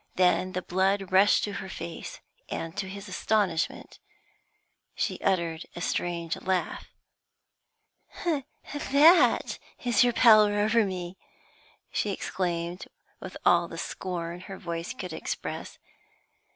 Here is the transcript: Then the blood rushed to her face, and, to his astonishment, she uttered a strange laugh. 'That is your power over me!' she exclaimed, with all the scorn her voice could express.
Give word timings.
Then 0.15 0.53
the 0.53 0.63
blood 0.63 1.11
rushed 1.11 1.43
to 1.43 1.51
her 1.53 1.69
face, 1.69 2.21
and, 2.49 2.75
to 2.75 2.89
his 2.89 3.07
astonishment, 3.07 3.99
she 4.95 5.19
uttered 5.21 5.67
a 5.75 5.81
strange 5.81 6.35
laugh. 6.41 6.87
'That 8.25 9.59
is 9.85 10.03
your 10.03 10.13
power 10.13 10.57
over 10.57 10.83
me!' 10.83 11.19
she 11.91 12.09
exclaimed, 12.09 12.87
with 13.19 13.37
all 13.45 13.67
the 13.67 13.77
scorn 13.77 14.39
her 14.39 14.57
voice 14.57 14.95
could 14.95 15.13
express. 15.13 15.77